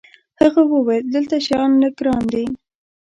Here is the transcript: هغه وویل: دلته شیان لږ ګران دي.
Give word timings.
هغه 0.41 0.61
وویل: 0.73 1.05
دلته 1.15 1.35
شیان 1.45 1.71
لږ 1.81 1.93
ګران 1.99 2.23
دي. 2.33 2.45